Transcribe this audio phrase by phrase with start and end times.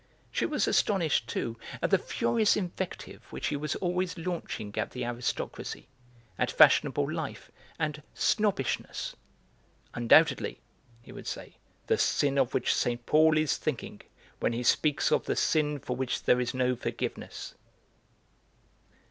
[0.31, 5.05] She was astonished, too, at the furious invective which he was always launching at the
[5.05, 5.89] aristocracy,
[6.39, 9.15] at fashionable life, and 'snobbishness'
[9.93, 10.59] "undoubtedly,"
[11.03, 14.01] he would say, "the sin of which Saint Paul is thinking
[14.39, 17.53] when he speaks of the sin for which there is no forgiveness."